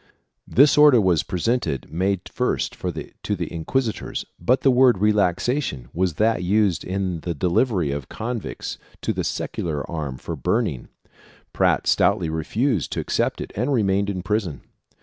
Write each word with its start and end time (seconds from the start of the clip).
This 0.47 0.79
order 0.79 0.99
was 0.99 1.21
presented 1.21 1.93
May 1.93 2.17
1st 2.17 3.11
to 3.21 3.35
the 3.35 3.47
inquis 3.53 3.87
itors, 3.87 4.25
but 4.39 4.61
the 4.61 4.71
word" 4.71 4.97
relaxation" 4.97 5.89
was 5.93 6.15
that 6.15 6.41
used 6.41 6.83
in 6.83 7.19
the 7.19 7.35
delivery 7.35 7.91
of 7.91 8.09
convicts 8.09 8.79
to 9.01 9.13
the 9.13 9.23
secular 9.23 9.87
arm 9.87 10.17
for 10.17 10.35
burning; 10.35 10.87
Prat 11.53 11.85
stoutly 11.85 12.31
refused 12.31 12.91
to 12.93 12.99
accept 12.99 13.41
it 13.41 13.51
and 13.55 13.71
remained 13.71 14.09
in 14.09 14.23
prison. 14.23 14.61